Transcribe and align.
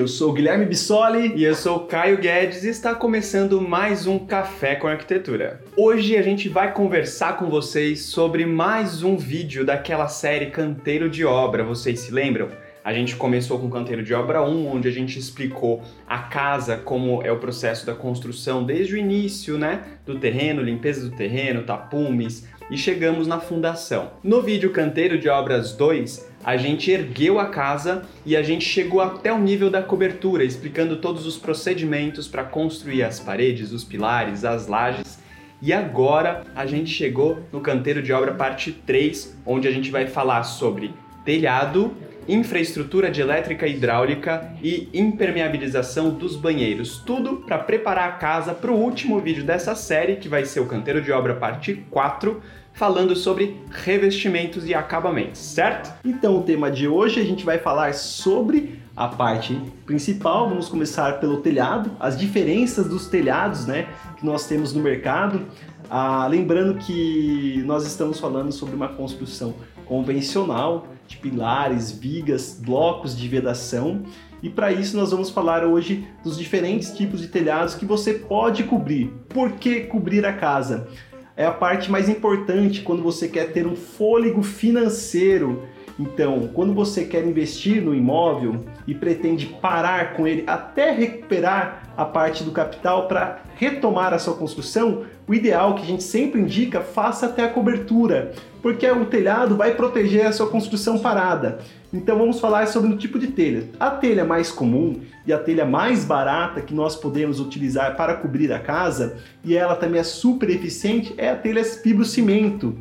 Eu 0.00 0.08
sou 0.08 0.30
o 0.30 0.32
Guilherme 0.32 0.64
Bissoli. 0.64 1.34
E 1.36 1.44
eu 1.44 1.54
sou 1.54 1.76
o 1.76 1.80
Caio 1.80 2.16
Guedes 2.16 2.64
e 2.64 2.70
está 2.70 2.94
começando 2.94 3.60
mais 3.60 4.06
um 4.06 4.18
Café 4.18 4.74
com 4.74 4.88
Arquitetura. 4.88 5.60
Hoje 5.76 6.16
a 6.16 6.22
gente 6.22 6.48
vai 6.48 6.72
conversar 6.72 7.36
com 7.36 7.50
vocês 7.50 8.06
sobre 8.06 8.46
mais 8.46 9.02
um 9.02 9.18
vídeo 9.18 9.62
daquela 9.62 10.08
série 10.08 10.46
Canteiro 10.46 11.10
de 11.10 11.22
Obra, 11.26 11.62
vocês 11.62 12.00
se 12.00 12.10
lembram? 12.10 12.48
A 12.82 12.94
gente 12.94 13.14
começou 13.14 13.58
com 13.58 13.68
Canteiro 13.68 14.02
de 14.02 14.14
Obra 14.14 14.42
1, 14.42 14.66
onde 14.66 14.88
a 14.88 14.90
gente 14.90 15.18
explicou 15.18 15.82
a 16.08 16.18
casa, 16.18 16.78
como 16.78 17.22
é 17.22 17.30
o 17.30 17.36
processo 17.36 17.84
da 17.84 17.94
construção 17.94 18.64
desde 18.64 18.94
o 18.94 18.96
início, 18.96 19.58
né? 19.58 19.82
Do 20.06 20.18
terreno, 20.18 20.62
limpeza 20.62 21.06
do 21.06 21.14
terreno, 21.14 21.62
tapumes, 21.62 22.48
e 22.70 22.78
chegamos 22.78 23.26
na 23.26 23.38
fundação. 23.38 24.12
No 24.24 24.40
vídeo 24.40 24.70
Canteiro 24.70 25.18
de 25.18 25.28
Obras 25.28 25.72
2, 25.76 26.30
a 26.42 26.56
gente 26.56 26.90
ergueu 26.90 27.38
a 27.38 27.46
casa 27.46 28.02
e 28.24 28.34
a 28.34 28.42
gente 28.42 28.64
chegou 28.64 29.02
até 29.02 29.30
o 29.30 29.38
nível 29.38 29.68
da 29.68 29.82
cobertura, 29.82 30.42
explicando 30.42 30.96
todos 30.96 31.26
os 31.26 31.36
procedimentos 31.36 32.26
para 32.26 32.44
construir 32.44 33.02
as 33.02 33.20
paredes, 33.20 33.72
os 33.72 33.84
pilares, 33.84 34.42
as 34.42 34.66
lajes. 34.66 35.18
E 35.60 35.70
agora 35.70 36.44
a 36.54 36.64
gente 36.64 36.90
chegou 36.90 37.40
no 37.52 37.60
Canteiro 37.60 38.02
de 38.02 38.10
Obra 38.10 38.32
parte 38.32 38.72
3, 38.72 39.36
onde 39.44 39.68
a 39.68 39.70
gente 39.70 39.90
vai 39.90 40.06
falar 40.06 40.44
sobre 40.44 40.94
telhado, 41.26 41.94
infraestrutura 42.32 43.10
de 43.10 43.20
elétrica 43.20 43.66
e 43.66 43.74
hidráulica 43.74 44.52
e 44.62 44.88
impermeabilização 44.94 46.10
dos 46.10 46.36
banheiros. 46.36 47.02
Tudo 47.04 47.38
para 47.38 47.58
preparar 47.58 48.08
a 48.08 48.12
casa 48.12 48.54
para 48.54 48.70
o 48.70 48.76
último 48.76 49.18
vídeo 49.20 49.44
dessa 49.44 49.74
série, 49.74 50.16
que 50.16 50.28
vai 50.28 50.44
ser 50.44 50.60
o 50.60 50.66
Canteiro 50.66 51.02
de 51.02 51.10
Obra 51.10 51.34
parte 51.34 51.84
4, 51.90 52.40
falando 52.72 53.16
sobre 53.16 53.60
revestimentos 53.70 54.66
e 54.66 54.74
acabamentos, 54.74 55.40
certo? 55.40 55.92
Então, 56.04 56.38
o 56.38 56.42
tema 56.42 56.70
de 56.70 56.86
hoje 56.86 57.20
a 57.20 57.24
gente 57.24 57.44
vai 57.44 57.58
falar 57.58 57.94
sobre 57.94 58.80
a 58.96 59.08
parte 59.08 59.60
principal. 59.84 60.48
Vamos 60.48 60.68
começar 60.68 61.18
pelo 61.18 61.38
telhado, 61.38 61.90
as 61.98 62.18
diferenças 62.18 62.88
dos 62.88 63.08
telhados, 63.08 63.66
né, 63.66 63.88
que 64.16 64.24
nós 64.24 64.46
temos 64.46 64.72
no 64.72 64.80
mercado. 64.80 65.46
Ah, 65.90 66.26
lembrando 66.28 66.74
que 66.74 67.62
nós 67.66 67.84
estamos 67.84 68.20
falando 68.20 68.52
sobre 68.52 68.76
uma 68.76 68.88
construção 68.88 69.54
convencional 69.84 70.86
de 71.10 71.16
pilares, 71.16 71.90
vigas, 71.90 72.58
blocos 72.64 73.16
de 73.16 73.26
vedação. 73.26 74.04
E 74.42 74.48
para 74.48 74.72
isso 74.72 74.96
nós 74.96 75.10
vamos 75.10 75.28
falar 75.28 75.64
hoje 75.64 76.06
dos 76.22 76.38
diferentes 76.38 76.92
tipos 76.92 77.20
de 77.20 77.26
telhados 77.26 77.74
que 77.74 77.84
você 77.84 78.14
pode 78.14 78.62
cobrir. 78.64 79.08
Por 79.28 79.52
que 79.52 79.80
cobrir 79.80 80.24
a 80.24 80.32
casa? 80.32 80.88
É 81.36 81.44
a 81.44 81.50
parte 81.50 81.90
mais 81.90 82.08
importante 82.08 82.82
quando 82.82 83.02
você 83.02 83.26
quer 83.26 83.52
ter 83.52 83.66
um 83.66 83.74
fôlego 83.74 84.42
financeiro. 84.42 85.64
Então, 86.00 86.48
quando 86.54 86.72
você 86.72 87.04
quer 87.04 87.26
investir 87.26 87.82
no 87.82 87.94
imóvel 87.94 88.64
e 88.86 88.94
pretende 88.94 89.44
parar 89.44 90.14
com 90.14 90.26
ele 90.26 90.44
até 90.46 90.92
recuperar 90.92 91.92
a 91.94 92.06
parte 92.06 92.42
do 92.42 92.52
capital 92.52 93.06
para 93.06 93.42
retomar 93.54 94.14
a 94.14 94.18
sua 94.18 94.32
construção, 94.32 95.04
o 95.28 95.34
ideal 95.34 95.74
que 95.74 95.82
a 95.82 95.86
gente 95.86 96.02
sempre 96.02 96.40
indica, 96.40 96.80
faça 96.80 97.26
até 97.26 97.44
a 97.44 97.50
cobertura, 97.50 98.32
porque 98.62 98.90
o 98.90 99.04
telhado 99.04 99.56
vai 99.56 99.74
proteger 99.74 100.24
a 100.24 100.32
sua 100.32 100.48
construção 100.48 100.98
parada. 100.98 101.58
Então 101.92 102.16
vamos 102.16 102.40
falar 102.40 102.66
sobre 102.66 102.90
o 102.90 102.96
tipo 102.96 103.18
de 103.18 103.26
telha. 103.26 103.68
A 103.78 103.90
telha 103.90 104.24
mais 104.24 104.50
comum 104.50 105.02
e 105.26 105.34
a 105.34 105.38
telha 105.38 105.66
mais 105.66 106.02
barata 106.02 106.62
que 106.62 106.72
nós 106.72 106.96
podemos 106.96 107.40
utilizar 107.40 107.94
para 107.94 108.14
cobrir 108.14 108.50
a 108.54 108.58
casa, 108.58 109.18
e 109.44 109.54
ela 109.54 109.76
também 109.76 110.00
é 110.00 110.04
super 110.04 110.48
eficiente, 110.48 111.12
é 111.18 111.28
a 111.28 111.36
telha 111.36 111.62
fibrocimento, 111.62 112.74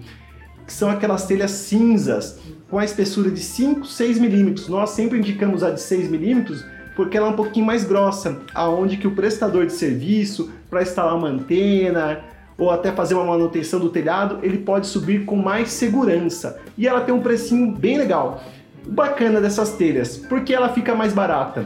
que 0.70 0.74
são 0.74 0.92
aquelas 0.92 1.26
telhas 1.26 1.50
cinzas 1.50 2.38
com 2.70 2.78
a 2.78 2.86
espessura 2.86 3.32
de 3.32 3.40
5, 3.40 3.88
6 3.88 4.20
milímetros. 4.20 4.68
Nós 4.68 4.92
sempre 4.92 5.18
indicamos 5.18 5.64
a 5.64 5.72
de 5.72 5.82
6 5.82 6.12
milímetros 6.12 6.64
porque 6.96 7.18
ela 7.18 7.26
é 7.26 7.30
um 7.32 7.36
pouquinho 7.36 7.66
mais 7.66 7.84
grossa, 7.84 8.40
aonde 8.54 8.96
que 8.96 9.08
o 9.08 9.16
prestador 9.16 9.66
de 9.66 9.74
serviço 9.74 10.52
para 10.70 10.84
instalar 10.84 11.16
uma 11.16 11.28
antena 11.28 12.20
ou 12.56 12.70
até 12.70 12.92
fazer 12.92 13.16
uma 13.16 13.24
manutenção 13.24 13.80
do 13.80 13.90
telhado, 13.90 14.42
ele 14.44 14.60
pode 14.60 14.86
subir 14.86 15.26
com 15.26 15.36
mais 15.36 15.70
segurança. 15.70 16.60
E 16.78 16.88
ela 16.88 17.02
tem 17.02 17.16
um 17.16 17.22
precinho 17.22 17.72
bem 17.72 17.98
legal. 17.98 18.44
Bacana 18.86 19.42
dessas 19.42 19.72
telhas, 19.72 20.18
porque 20.18 20.54
ela 20.54 20.70
fica 20.70 20.94
mais 20.94 21.14
barata? 21.14 21.66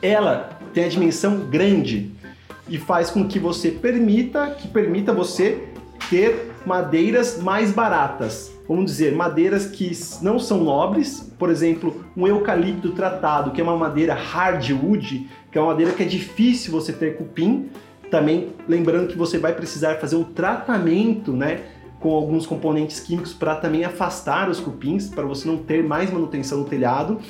Ela 0.00 0.58
tem 0.72 0.86
a 0.86 0.88
dimensão 0.88 1.40
grande 1.50 2.10
e 2.66 2.78
faz 2.78 3.10
com 3.10 3.28
que 3.28 3.38
você 3.38 3.70
permita, 3.70 4.56
que 4.58 4.68
permita 4.68 5.12
você 5.12 5.68
ter 6.08 6.51
madeiras 6.64 7.40
mais 7.40 7.72
baratas 7.72 8.52
vamos 8.68 8.86
dizer, 8.86 9.14
madeiras 9.14 9.66
que 9.66 9.90
não 10.22 10.38
são 10.38 10.64
nobres, 10.64 11.32
por 11.38 11.50
exemplo, 11.50 12.04
um 12.16 12.26
eucalipto 12.26 12.92
tratado, 12.92 13.50
que 13.50 13.60
é 13.60 13.64
uma 13.64 13.76
madeira 13.76 14.14
hardwood, 14.14 15.28
que 15.50 15.58
é 15.58 15.60
uma 15.60 15.72
madeira 15.72 15.92
que 15.92 16.02
é 16.02 16.06
difícil 16.06 16.72
você 16.72 16.92
ter 16.92 17.16
cupim. 17.16 17.68
Também 18.10 18.50
lembrando 18.68 19.08
que 19.08 19.18
você 19.18 19.38
vai 19.38 19.52
precisar 19.52 19.96
fazer 19.96 20.16
um 20.16 20.24
tratamento, 20.24 21.32
né, 21.32 21.60
com 22.00 22.14
alguns 22.14 22.46
componentes 22.46 23.00
químicos 23.00 23.32
para 23.32 23.54
também 23.56 23.84
afastar 23.84 24.48
os 24.48 24.58
cupins, 24.58 25.08
para 25.08 25.24
você 25.24 25.46
não 25.46 25.58
ter 25.58 25.84
mais 25.84 26.10
manutenção 26.10 26.58
no 26.58 26.64
telhado. 26.64 27.20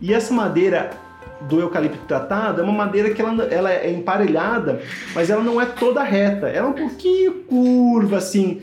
E 0.00 0.12
essa 0.12 0.32
madeira 0.32 0.90
do 1.42 1.60
eucalipto 1.60 1.98
tratado 2.06 2.60
é 2.60 2.64
uma 2.64 2.72
madeira 2.72 3.10
que 3.10 3.20
ela, 3.20 3.44
ela 3.44 3.70
é 3.70 3.90
emparelhada, 3.90 4.80
mas 5.14 5.28
ela 5.28 5.42
não 5.42 5.60
é 5.60 5.66
toda 5.66 6.02
reta, 6.02 6.48
ela 6.48 6.68
é 6.68 6.70
um 6.70 6.72
pouquinho 6.72 7.34
curva 7.44 8.16
assim, 8.16 8.62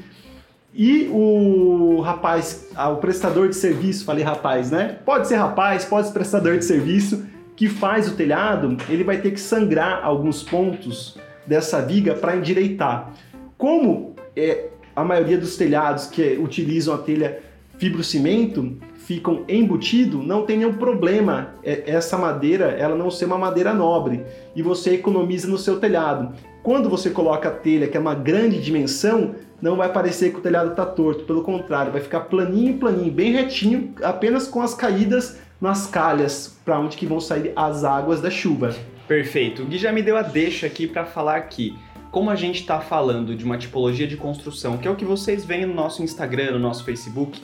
e 0.76 1.08
o 1.12 2.02
rapaz, 2.02 2.68
ah, 2.76 2.90
o 2.90 2.98
prestador 2.98 3.48
de 3.48 3.56
serviço, 3.56 4.06
falei 4.06 4.24
rapaz, 4.24 4.72
né? 4.72 4.98
Pode 5.06 5.28
ser 5.28 5.36
rapaz, 5.36 5.86
pode 5.86 6.08
ser 6.08 6.14
prestador 6.14 6.58
de 6.58 6.66
serviço, 6.66 7.26
que 7.56 7.68
faz 7.70 8.08
o 8.12 8.16
telhado, 8.16 8.76
ele 8.90 9.04
vai 9.04 9.22
ter 9.22 9.32
que 9.32 9.40
sangrar 9.40 10.04
alguns 10.04 10.42
pontos 10.42 11.18
dessa 11.46 11.82
viga 11.82 12.16
para 12.16 12.36
endireitar. 12.36 13.14
Como 13.58 14.16
é, 14.36 14.70
a 14.96 15.04
maioria 15.04 15.38
dos 15.38 15.56
telhados 15.56 16.08
que 16.08 16.40
utilizam 16.42 16.96
a 16.96 16.98
telha 16.98 17.40
fibrocimento 17.78 18.78
ficam 18.96 19.44
embutido, 19.48 20.24
não 20.24 20.44
tem 20.44 20.58
nenhum 20.58 20.74
problema 20.74 21.56
é, 21.64 21.84
essa 21.86 22.18
madeira 22.18 22.66
ela 22.66 22.96
não 22.96 23.12
ser 23.12 23.26
uma 23.26 23.38
madeira 23.38 23.74
nobre 23.74 24.24
e 24.56 24.64
você 24.64 24.96
economiza 24.96 25.48
no 25.48 25.58
seu 25.58 25.80
telhado. 25.80 26.34
Quando 26.64 26.90
você 26.90 27.10
coloca 27.10 27.50
a 27.50 27.52
telha, 27.52 27.88
que 27.88 27.98
é 27.98 28.00
uma 28.00 28.16
grande 28.16 28.62
dimensão, 28.62 29.36
não 29.64 29.78
vai 29.78 29.90
parecer 29.94 30.32
que 30.32 30.40
o 30.40 30.42
telhado 30.42 30.72
está 30.72 30.86
torto, 30.86 31.24
pelo 31.24 31.42
contrário, 31.42 31.90
vai 31.90 32.02
ficar 32.02 32.20
planinho, 32.20 32.78
planinho, 32.78 33.10
bem 33.10 33.32
retinho, 33.32 33.96
apenas 34.04 34.46
com 34.46 34.62
as 34.62 34.74
caídas 34.74 35.40
nas 35.62 35.88
calhas, 35.88 36.60
para 36.66 36.78
onde 36.78 36.98
que 36.98 37.06
vão 37.06 37.22
sair 37.22 37.54
as 37.56 37.86
águas 37.86 38.20
da 38.20 38.30
chuva. 38.30 38.76
Perfeito. 39.08 39.62
O 39.62 39.66
Gui 39.66 39.78
já 39.78 39.90
me 39.94 40.02
deu 40.02 40.18
a 40.18 40.22
deixa 40.22 40.68
aqui 40.68 40.86
para 40.86 41.06
falar 41.06 41.38
aqui. 41.38 41.78
Como 42.12 42.30
a 42.30 42.36
gente 42.36 42.60
está 42.60 42.82
falando 42.82 43.38
de 43.38 43.46
uma 43.46 43.58
tipologia 43.58 44.06
de 44.06 44.18
construção, 44.18 44.78
que 44.78 44.86
é 44.86 44.92
o 44.92 44.98
que 44.98 45.06
vocês 45.06 45.46
veem 45.46 45.66
no 45.66 45.74
nosso 45.74 46.04
Instagram, 46.04 46.52
no 46.52 46.60
nosso 46.60 46.84
Facebook, 46.84 47.42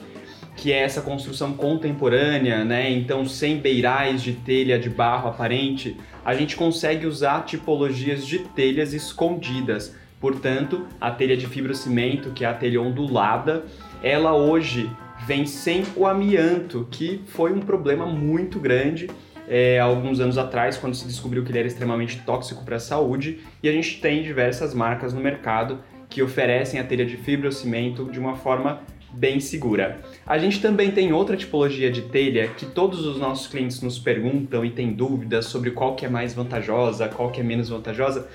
que 0.54 0.74
é 0.74 0.82
essa 0.82 1.00
construção 1.00 1.54
contemporânea, 1.54 2.66
né? 2.66 2.90
Então, 2.90 3.24
sem 3.24 3.56
beirais 3.56 4.22
de 4.22 4.34
telha 4.34 4.78
de 4.78 4.90
barro 4.90 5.30
aparente, 5.30 5.96
a 6.22 6.34
gente 6.34 6.54
consegue 6.54 7.06
usar 7.06 7.46
tipologias 7.46 8.26
de 8.26 8.40
telhas 8.40 8.92
escondidas. 8.92 9.98
Portanto, 10.20 10.86
a 11.00 11.10
telha 11.10 11.36
de 11.36 11.46
fibrocimento, 11.46 12.30
que 12.30 12.44
é 12.44 12.48
a 12.48 12.54
telha 12.54 12.80
ondulada, 12.80 13.64
ela 14.02 14.34
hoje 14.34 14.90
vem 15.26 15.46
sem 15.46 15.82
o 15.96 16.06
amianto, 16.06 16.86
que 16.90 17.22
foi 17.26 17.52
um 17.52 17.60
problema 17.60 18.06
muito 18.06 18.60
grande 18.60 19.08
é, 19.48 19.80
alguns 19.80 20.20
anos 20.20 20.38
atrás, 20.38 20.76
quando 20.76 20.94
se 20.94 21.06
descobriu 21.06 21.42
que 21.42 21.50
ele 21.50 21.58
era 21.58 21.66
extremamente 21.66 22.18
tóxico 22.18 22.64
para 22.64 22.76
a 22.76 22.80
saúde, 22.80 23.40
e 23.62 23.68
a 23.68 23.72
gente 23.72 24.00
tem 24.00 24.22
diversas 24.22 24.74
marcas 24.74 25.12
no 25.12 25.20
mercado 25.20 25.80
que 26.08 26.22
oferecem 26.22 26.78
a 26.78 26.84
telha 26.84 27.04
de 27.04 27.16
fibrocimento 27.16 28.04
de 28.04 28.18
uma 28.18 28.36
forma 28.36 28.80
bem 29.12 29.40
segura. 29.40 30.00
A 30.26 30.38
gente 30.38 30.60
também 30.60 30.90
tem 30.90 31.12
outra 31.12 31.36
tipologia 31.36 31.90
de 31.90 32.02
telha 32.02 32.48
que 32.48 32.66
todos 32.66 33.04
os 33.04 33.18
nossos 33.18 33.48
clientes 33.48 33.80
nos 33.82 33.98
perguntam 33.98 34.64
e 34.64 34.70
têm 34.70 34.92
dúvidas 34.92 35.46
sobre 35.46 35.72
qual 35.72 35.96
que 35.96 36.06
é 36.06 36.08
mais 36.08 36.32
vantajosa, 36.32 37.08
qual 37.08 37.30
que 37.30 37.40
é 37.40 37.44
menos 37.44 37.68
vantajosa, 37.68 38.28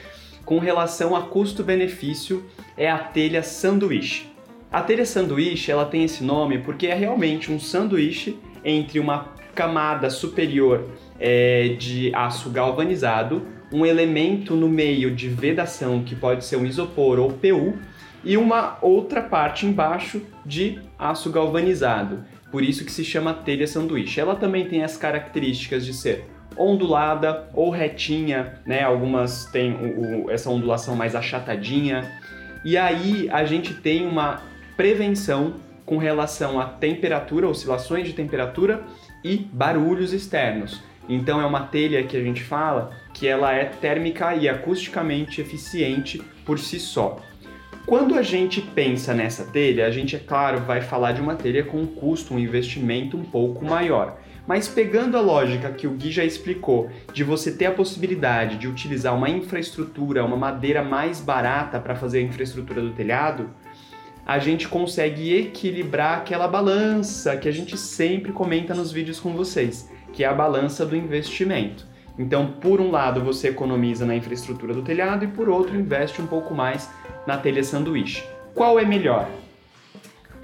com 0.46 0.60
relação 0.60 1.16
a 1.16 1.24
custo-benefício, 1.24 2.46
é 2.78 2.90
a 2.90 3.00
telha 3.00 3.42
sanduíche. 3.42 4.28
A 4.72 4.82
telha 4.82 5.06
sanduíche, 5.06 5.72
ela 5.72 5.86
tem 5.86 6.04
esse 6.04 6.24
nome 6.24 6.60
porque 6.60 6.88
é 6.88 6.94
realmente 6.94 7.52
um 7.52 7.60
sanduíche 7.60 8.38
entre 8.64 9.00
uma 9.00 9.34
camada 9.56 10.10
superior 10.10 10.90
é, 11.20 11.70
de 11.80 12.14
aço 12.14 12.50
galvanizado, 12.50 13.48
um 13.72 13.86
elemento 13.86 14.56
no 14.56 14.70
meio 14.70 15.16
de 15.16 15.30
vedação 15.30 16.04
que 16.04 16.16
pode 16.16 16.46
ser 16.46 16.58
um 16.58 16.66
isopor 16.66 17.20
ou 17.20 17.32
PU 17.32 17.78
e 18.24 18.38
uma 18.38 18.78
outra 18.82 19.22
parte 19.22 19.66
embaixo 19.66 20.22
de 20.46 20.80
aço 21.00 21.32
galvanizado. 21.32 22.24
Por 22.52 22.64
isso 22.64 22.86
que 22.86 22.92
se 22.92 23.04
chama 23.04 23.34
telha 23.34 23.68
sanduíche. 23.68 24.20
Ela 24.20 24.36
também 24.36 24.66
tem 24.68 24.84
as 24.84 24.98
características 24.98 25.86
de 25.86 25.94
ser 25.94 26.26
ondulada 26.58 27.48
ou 27.54 27.70
retinha, 27.70 28.60
né? 28.66 28.84
Algumas 28.84 29.46
têm 29.46 29.74
o, 29.74 30.26
o, 30.26 30.32
essa 30.32 30.50
ondulação 30.50 30.96
mais 30.96 31.16
achatadinha. 31.16 32.20
E 32.64 32.78
aí 32.78 33.30
a 33.32 33.46
gente 33.46 33.74
tem 33.74 34.08
uma 34.08 34.42
prevenção 34.76 35.56
com 35.86 35.98
relação 35.98 36.60
à 36.60 36.66
temperatura, 36.66 37.48
oscilações 37.48 38.08
de 38.08 38.14
temperatura 38.14 38.84
e 39.24 39.38
barulhos 39.38 40.14
externos. 40.14 40.82
Então 41.08 41.40
é 41.40 41.46
uma 41.46 41.62
telha 41.62 42.04
que 42.04 42.18
a 42.18 42.22
gente 42.22 42.44
fala 42.44 42.92
que 43.14 43.28
ela 43.28 43.54
é 43.54 43.66
térmica 43.66 44.36
e 44.36 44.50
acusticamente 44.50 45.40
eficiente 45.40 46.22
por 46.44 46.58
si 46.58 46.80
só. 46.80 47.22
Quando 47.86 48.16
a 48.16 48.24
gente 48.24 48.62
pensa 48.62 49.14
nessa 49.14 49.46
telha, 49.46 49.86
a 49.86 49.92
gente, 49.92 50.16
é 50.16 50.20
claro, 50.20 50.60
vai 50.62 50.82
falar 50.82 51.12
de 51.12 51.22
uma 51.22 51.36
telha 51.36 51.64
com 51.64 51.78
um 51.78 51.86
custo, 51.86 52.34
um 52.34 52.40
investimento 52.40 53.16
um 53.16 53.24
pouco 53.24 53.64
maior. 53.64 54.18
Mas 54.48 54.68
pegando 54.68 55.18
a 55.18 55.22
lógica 55.22 55.72
que 55.72 55.88
o 55.88 55.92
Gui 55.92 56.12
já 56.12 56.24
explicou, 56.24 56.90
de 57.12 57.24
você 57.24 57.52
ter 57.52 57.66
a 57.66 57.72
possibilidade 57.72 58.58
de 58.58 58.68
utilizar 58.68 59.16
uma 59.16 59.30
infraestrutura, 59.30 60.24
uma 60.24 60.38
madeira 60.38 60.84
mais 60.84 61.20
barata 61.20 61.80
para 61.80 61.96
fazer 61.96 62.20
a 62.20 62.22
infraestrutura 62.22 62.82
do 62.82 62.92
telhado, 62.92 63.50
a 64.26 64.40
gente 64.40 64.68
consegue 64.68 65.36
equilibrar 65.36 66.20
aquela 66.20 66.48
balança 66.48 67.38
que 67.38 67.48
a 67.48 67.52
gente 67.52 67.78
sempre 67.78 68.32
comenta 68.32 68.74
nos 68.74 68.92
vídeos 68.92 69.20
com 69.20 69.34
vocês, 69.34 69.90
que 70.14 70.24
é 70.24 70.28
a 70.28 70.34
balança 70.34 70.86
do 70.86 70.96
investimento. 70.96 71.86
Então, 72.18 72.48
por 72.48 72.80
um 72.80 72.92
lado, 72.92 73.22
você 73.22 73.50
economiza 73.50 74.06
na 74.06 74.16
infraestrutura 74.16 74.74
do 74.74 74.82
telhado 74.82 75.26
e 75.26 75.28
por 75.28 75.50
outro, 75.50 75.76
investe 75.76 76.22
um 76.22 76.28
pouco 76.28 76.54
mais 76.54 76.90
na 77.28 77.38
telha 77.38 77.64
sanduíche. 77.64 78.24
Qual 78.54 78.80
é 78.80 78.86
melhor? 78.86 79.30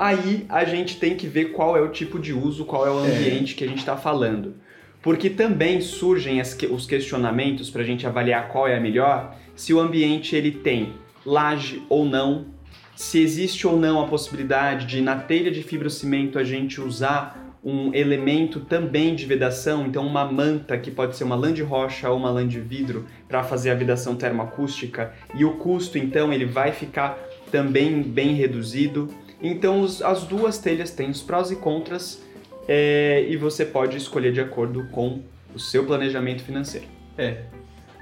Aí 0.02 0.48
a 0.50 0.66
gente 0.66 0.98
tem 0.98 1.16
que 1.16 1.28
ver 1.28 1.52
qual 1.52 1.78
é 1.78 1.80
o 1.80 1.90
tipo 1.90 2.18
de 2.18 2.34
uso, 2.34 2.66
qual 2.66 2.88
é 2.88 2.90
o 2.90 3.06
é. 3.06 3.08
ambiente 3.08 3.54
é. 3.54 3.58
que 3.58 3.64
a 3.64 3.68
gente 3.68 3.78
está 3.78 3.96
falando. 3.96 4.56
Porque 5.00 5.30
também 5.30 5.80
surgem 5.80 6.42
os 6.42 6.88
questionamentos 6.88 7.70
para 7.70 7.84
a 7.84 7.86
gente 7.86 8.08
avaliar 8.08 8.48
qual 8.48 8.68
é 8.68 8.76
a 8.76 8.80
melhor, 8.80 9.36
se 9.56 9.72
o 9.76 9.80
ambiente 9.80 10.36
ele 10.36 10.50
tem 10.50 10.94
laje 11.24 11.84
ou 11.88 12.04
não, 12.04 12.48
se 12.96 13.22
existe 13.22 13.68
ou 13.68 13.78
não 13.78 14.02
a 14.02 14.08
possibilidade 14.08 14.88
de 14.88 15.02
na 15.02 15.18
telha 15.18 15.52
de 15.52 15.62
fibrocimento 15.62 16.40
a 16.40 16.44
gente 16.44 16.82
usar 16.82 17.60
um 17.64 17.94
elemento 17.94 18.62
também 18.62 19.14
de 19.14 19.28
vedação, 19.28 19.86
então 19.86 20.08
uma 20.08 20.26
manta 20.26 20.80
que 20.80 20.90
pode 20.90 21.16
ser 21.16 21.26
uma 21.26 21.36
lã 21.36 21.54
de 21.54 21.62
rocha 21.62 22.10
ou 22.10 22.18
uma 22.18 22.32
lã 22.32 22.48
de 22.48 22.60
vidro 22.60 23.06
para 23.28 23.44
fazer 23.44 23.70
a 23.70 23.76
vedação 23.76 24.16
termoacústica 24.16 25.14
e 25.36 25.46
o 25.46 25.58
custo 25.58 26.00
então 26.00 26.34
ele 26.34 26.46
vai 26.46 26.72
ficar 26.72 27.20
também 27.52 28.02
bem 28.02 28.34
reduzido. 28.34 29.10
Então 29.42 29.82
os, 29.82 30.02
as 30.02 30.24
duas 30.24 30.58
telhas 30.58 30.92
têm 30.92 31.10
os 31.10 31.22
prós 31.22 31.52
e 31.52 31.56
contras 31.56 32.22
é, 32.68 33.26
e 33.28 33.38
você 33.38 33.66
pode 33.66 33.98
escolher 33.98 34.32
de 34.32 34.42
acordo 34.42 34.88
com 34.92 35.22
o 35.54 35.60
seu 35.60 35.86
planejamento 35.86 36.44
financeiro. 36.44 36.88
É, 37.18 37.44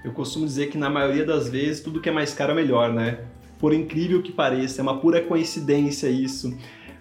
eu 0.03 0.11
costumo 0.11 0.45
dizer 0.45 0.69
que 0.69 0.77
na 0.77 0.89
maioria 0.89 1.25
das 1.25 1.49
vezes 1.49 1.81
tudo 1.81 2.01
que 2.01 2.09
é 2.09 2.11
mais 2.11 2.33
caro 2.33 2.51
é 2.51 2.55
melhor, 2.55 2.91
né? 2.93 3.19
Por 3.57 3.73
incrível 3.73 4.21
que 4.21 4.31
pareça, 4.31 4.81
é 4.81 4.83
uma 4.83 4.99
pura 4.99 5.21
coincidência 5.21 6.07
isso. 6.07 6.57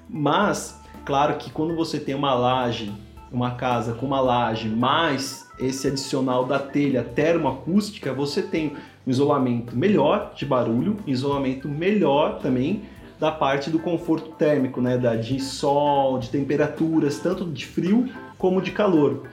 Mas 0.09 0.79
Claro 1.09 1.39
que 1.39 1.51
quando 1.51 1.75
você 1.75 1.99
tem 1.99 2.15
uma 2.15 2.35
laje, 2.35 2.93
uma 3.33 3.53
casa 3.53 3.95
com 3.95 4.05
uma 4.05 4.21
laje, 4.21 4.69
mais 4.69 5.49
esse 5.59 5.87
adicional 5.89 6.45
da 6.45 6.59
telha 6.59 7.03
termoacústica, 7.03 8.13
você 8.13 8.43
tem 8.43 8.77
um 9.07 9.11
isolamento 9.11 9.75
melhor 9.75 10.35
de 10.37 10.45
barulho, 10.45 10.99
isolamento 11.07 11.67
melhor 11.67 12.41
também 12.41 12.83
da 13.19 13.33
parte 13.33 13.71
do 13.71 13.79
conforto 13.79 14.31
térmico, 14.31 14.81
né, 14.81 14.97
da, 14.97 15.17
de 15.17 15.41
sol, 15.41 16.19
de 16.19 16.31
temperaturas, 16.31 17.19
tanto 17.19 17.45
de 17.45 17.67
frio 17.67 18.09
como 18.37 18.63
de 18.63 18.71
calor. 18.71 19.25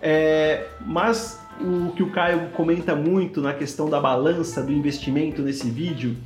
É, 0.00 0.66
mas 0.86 1.40
o 1.60 1.92
que 1.92 2.02
o 2.02 2.10
Caio 2.10 2.50
comenta 2.50 2.94
muito 2.94 3.40
na 3.40 3.52
questão 3.52 3.90
da 3.90 4.00
balança 4.00 4.62
do 4.62 4.72
investimento 4.72 5.42
nesse 5.42 5.68
vídeo 5.68 6.16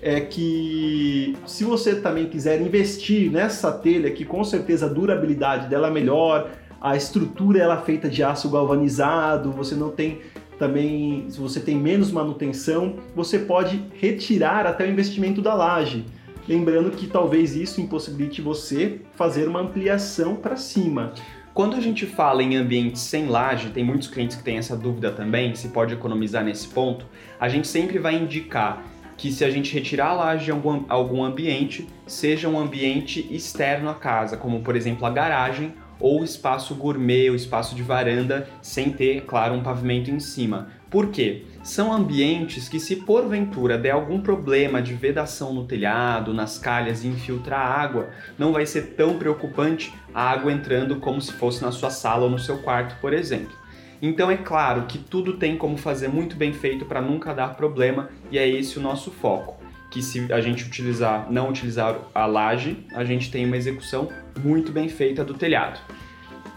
é 0.00 0.20
que 0.20 1.36
se 1.46 1.64
você 1.64 1.96
também 1.96 2.26
quiser 2.26 2.60
investir 2.60 3.30
nessa 3.30 3.72
telha, 3.72 4.10
que 4.10 4.24
com 4.24 4.42
certeza 4.44 4.86
a 4.86 4.88
durabilidade 4.88 5.68
dela 5.68 5.88
é 5.88 5.90
melhor, 5.90 6.50
a 6.80 6.96
estrutura 6.96 7.58
ela 7.58 7.80
é 7.80 7.84
feita 7.84 8.08
de 8.08 8.22
aço 8.22 8.48
galvanizado, 8.48 9.50
você 9.50 9.74
não 9.74 9.90
tem 9.90 10.20
também, 10.58 11.26
se 11.28 11.38
você 11.38 11.60
tem 11.60 11.76
menos 11.76 12.10
manutenção, 12.10 12.96
você 13.14 13.38
pode 13.38 13.84
retirar 13.94 14.66
até 14.66 14.84
o 14.84 14.90
investimento 14.90 15.40
da 15.40 15.54
laje. 15.54 16.04
Lembrando 16.48 16.90
que 16.92 17.06
talvez 17.06 17.54
isso 17.54 17.78
impossibilite 17.78 18.40
você 18.40 19.02
fazer 19.12 19.46
uma 19.46 19.60
ampliação 19.60 20.34
para 20.34 20.56
cima. 20.56 21.12
Quando 21.52 21.76
a 21.76 21.80
gente 21.80 22.06
fala 22.06 22.42
em 22.42 22.56
ambientes 22.56 23.02
sem 23.02 23.26
laje, 23.26 23.68
tem 23.68 23.84
muitos 23.84 24.08
clientes 24.08 24.34
que 24.34 24.42
têm 24.42 24.56
essa 24.56 24.74
dúvida 24.74 25.10
também, 25.10 25.54
se 25.54 25.68
pode 25.68 25.92
economizar 25.92 26.42
nesse 26.42 26.68
ponto, 26.68 27.04
a 27.38 27.50
gente 27.50 27.68
sempre 27.68 27.98
vai 27.98 28.14
indicar 28.14 28.82
que 29.14 29.30
se 29.30 29.44
a 29.44 29.50
gente 29.50 29.74
retirar 29.74 30.10
a 30.10 30.14
laje 30.14 30.46
de 30.46 30.50
algum, 30.50 30.84
algum 30.88 31.22
ambiente, 31.22 31.86
seja 32.06 32.48
um 32.48 32.58
ambiente 32.58 33.28
externo 33.30 33.90
à 33.90 33.94
casa, 33.94 34.36
como 34.36 34.60
por 34.60 34.74
exemplo 34.74 35.04
a 35.04 35.10
garagem 35.10 35.74
ou 36.00 36.24
espaço 36.24 36.74
gourmet, 36.74 37.30
o 37.30 37.34
espaço 37.34 37.74
de 37.74 37.82
varanda, 37.82 38.48
sem 38.62 38.90
ter, 38.90 39.22
claro, 39.22 39.54
um 39.54 39.62
pavimento 39.62 40.10
em 40.10 40.20
cima. 40.20 40.68
Por 40.90 41.08
quê? 41.08 41.44
São 41.62 41.92
ambientes 41.92 42.68
que, 42.68 42.80
se 42.80 42.96
porventura 42.96 43.76
der 43.76 43.90
algum 43.90 44.20
problema 44.20 44.80
de 44.80 44.94
vedação 44.94 45.52
no 45.52 45.64
telhado, 45.64 46.32
nas 46.32 46.58
calhas 46.58 47.04
e 47.04 47.08
infiltrar 47.08 47.60
água, 47.60 48.08
não 48.38 48.52
vai 48.52 48.64
ser 48.64 48.94
tão 48.94 49.18
preocupante 49.18 49.92
a 50.14 50.30
água 50.30 50.50
entrando 50.50 50.96
como 50.96 51.20
se 51.20 51.32
fosse 51.32 51.62
na 51.62 51.70
sua 51.70 51.90
sala 51.90 52.24
ou 52.24 52.30
no 52.30 52.38
seu 52.38 52.58
quarto, 52.58 52.96
por 53.00 53.12
exemplo. 53.12 53.54
Então 54.00 54.30
é 54.30 54.36
claro 54.36 54.84
que 54.86 54.96
tudo 54.96 55.34
tem 55.34 55.56
como 55.56 55.76
fazer 55.76 56.08
muito 56.08 56.36
bem 56.36 56.52
feito 56.52 56.84
para 56.84 57.02
nunca 57.02 57.34
dar 57.34 57.56
problema 57.56 58.08
e 58.30 58.38
é 58.38 58.48
esse 58.48 58.78
o 58.78 58.82
nosso 58.82 59.10
foco. 59.10 59.57
Que 59.90 60.02
se 60.02 60.30
a 60.32 60.40
gente 60.40 60.64
utilizar, 60.64 61.30
não 61.30 61.48
utilizar 61.48 61.98
a 62.14 62.26
laje, 62.26 62.84
a 62.92 63.04
gente 63.04 63.30
tem 63.30 63.46
uma 63.46 63.56
execução 63.56 64.08
muito 64.42 64.70
bem 64.70 64.88
feita 64.88 65.24
do 65.24 65.34
telhado. 65.34 65.80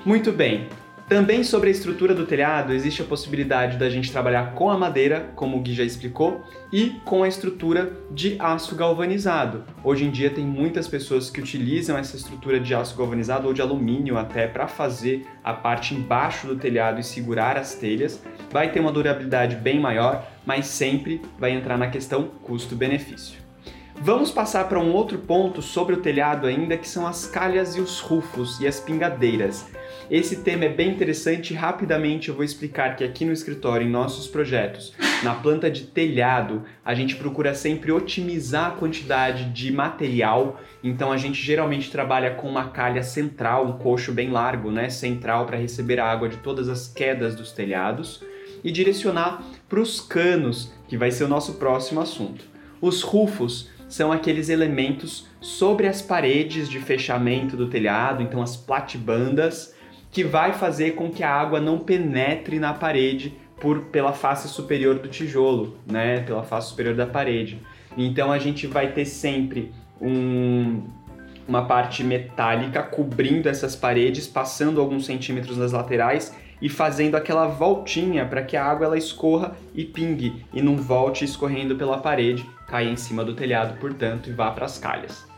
Muito 0.06 0.32
bem, 0.32 0.68
também 1.12 1.44
sobre 1.44 1.68
a 1.68 1.72
estrutura 1.74 2.16
do 2.16 2.26
telhado, 2.26 2.72
existe 2.72 3.02
a 3.02 3.06
possibilidade 3.06 3.76
da 3.76 3.90
gente 3.90 4.10
trabalhar 4.10 4.54
com 4.54 4.70
a 4.70 4.78
madeira, 4.78 5.30
como 5.36 5.58
o 5.58 5.60
Gui 5.60 5.74
já 5.74 5.84
explicou, 5.84 6.42
e 6.72 7.02
com 7.04 7.24
a 7.24 7.28
estrutura 7.28 7.92
de 8.10 8.38
aço 8.40 8.78
galvanizado. 8.78 9.66
Hoje 9.84 10.06
em 10.06 10.10
dia 10.10 10.30
tem 10.30 10.46
muitas 10.46 10.88
pessoas 10.88 11.30
que 11.30 11.42
utilizam 11.42 11.98
essa 11.98 12.16
estrutura 12.16 12.62
de 12.62 12.74
aço 12.74 12.98
galvanizado 12.98 13.46
ou 13.46 13.54
de 13.54 13.62
alumínio 13.62 14.18
até 14.18 14.48
para 14.48 14.70
fazer 14.70 15.28
a 15.44 15.52
parte 15.52 15.94
embaixo 15.94 16.48
do 16.48 16.56
telhado 16.56 16.98
e 17.02 17.04
segurar 17.04 17.58
as 17.58 17.76
telhas. 17.76 18.24
Vai 18.50 18.72
ter 18.72 18.80
uma 18.80 18.94
durabilidade 18.94 19.58
bem 19.58 19.82
maior, 19.82 20.26
mas 20.46 20.68
sempre 20.68 21.22
vai 21.38 21.52
entrar 21.52 21.78
na 21.78 21.90
questão 21.90 22.30
custo-benefício. 22.42 23.38
Vamos 24.00 24.32
passar 24.32 24.70
para 24.70 24.80
um 24.80 24.94
outro 24.94 25.18
ponto 25.18 25.62
sobre 25.62 25.94
o 25.94 26.02
telhado 26.02 26.48
ainda, 26.48 26.78
que 26.78 26.88
são 26.88 27.06
as 27.06 27.26
calhas 27.28 27.76
e 27.76 27.82
os 27.82 28.00
rufos 28.00 28.62
e 28.62 28.66
as 28.66 28.80
pingadeiras. 28.80 29.68
Esse 30.12 30.42
tema 30.42 30.66
é 30.66 30.70
bem 30.70 30.90
interessante 30.90 31.54
e 31.54 31.56
rapidamente 31.56 32.28
eu 32.28 32.36
vou 32.36 32.44
explicar 32.44 32.98
que 32.98 33.04
aqui 33.06 33.24
no 33.24 33.32
escritório, 33.32 33.88
em 33.88 33.90
nossos 33.90 34.28
projetos, 34.28 34.94
na 35.24 35.34
planta 35.36 35.72
de 35.72 35.84
telhado, 35.84 36.64
a 36.84 36.94
gente 36.94 37.16
procura 37.16 37.56
sempre 37.56 37.94
otimizar 37.94 38.72
a 38.72 38.76
quantidade 38.76 39.46
de 39.52 39.72
material. 39.72 40.60
Então 40.84 41.14
a 41.14 41.18
gente 41.18 41.42
geralmente 41.42 41.90
trabalha 41.90 42.32
com 42.32 42.50
uma 42.50 42.72
calha 42.72 43.02
central, 43.04 43.66
um 43.66 43.78
coxo 43.78 44.12
bem 44.12 44.32
largo, 44.32 44.70
né, 44.70 44.90
central 44.90 45.46
para 45.46 45.56
receber 45.56 45.98
a 45.98 46.12
água 46.12 46.28
de 46.28 46.36
todas 46.40 46.68
as 46.68 46.90
quedas 46.90 47.34
dos 47.34 47.54
telhados 47.54 48.22
e 48.66 48.70
direcionar 48.70 49.42
para 49.70 49.80
os 49.80 50.02
canos, 50.02 50.74
que 50.90 50.98
vai 50.98 51.10
ser 51.10 51.24
o 51.24 51.30
nosso 51.30 51.54
próximo 51.54 52.02
assunto. 52.02 52.44
Os 52.82 53.02
rufos 53.02 53.70
são 53.88 54.12
aqueles 54.12 54.50
elementos 54.50 55.26
sobre 55.40 55.88
as 55.88 56.02
paredes 56.02 56.68
de 56.68 56.80
fechamento 56.80 57.56
do 57.56 57.70
telhado, 57.70 58.22
então 58.22 58.42
as 58.42 58.58
platibandas, 58.58 59.74
que 60.12 60.24
vai 60.24 60.54
fazer 60.54 60.92
com 60.92 61.10
que 61.10 61.24
a 61.24 61.34
água 61.34 61.60
não 61.60 61.80
penetre 61.80 62.60
na 62.60 62.74
parede 62.74 63.34
por 63.60 63.86
pela 63.86 64.12
face 64.12 64.48
superior 64.50 65.00
do 65.00 65.08
tijolo, 65.08 65.78
né, 65.86 66.22
pela 66.22 66.44
face 66.44 66.70
superior 66.70 66.96
da 66.96 67.06
parede. 67.06 67.62
Então 67.98 68.32
a 68.32 68.38
gente 68.38 68.68
vai 68.68 68.92
ter 68.92 69.06
sempre 69.06 69.72
um, 70.02 70.84
uma 71.48 71.66
parte 71.66 72.04
metálica 72.04 72.82
cobrindo 72.82 73.48
essas 73.48 73.76
paredes, 73.76 74.28
passando 74.28 74.82
alguns 74.82 75.06
centímetros 75.06 75.58
nas 75.58 75.72
laterais 75.72 76.36
e 76.62 76.70
fazendo 76.70 77.16
aquela 77.16 77.48
voltinha 77.48 78.26
para 78.26 78.44
que 78.44 78.58
a 78.58 78.66
água 78.66 78.86
ela 78.86 78.98
escorra 78.98 79.56
e 79.74 79.86
pingue 79.86 80.46
e 80.54 80.62
não 80.62 80.78
volte 80.78 81.24
escorrendo 81.26 81.76
pela 81.76 81.98
parede, 81.98 82.46
caia 82.68 82.90
em 82.90 82.96
cima 82.96 83.24
do 83.24 83.34
telhado, 83.34 83.80
portanto, 83.80 84.30
e 84.30 84.34
vá 84.34 84.52
para 84.52 84.66
as 84.66 84.78
calhas. 84.78 85.31